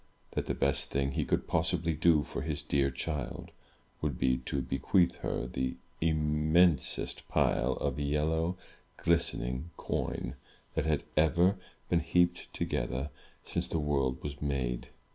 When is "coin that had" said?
9.77-11.03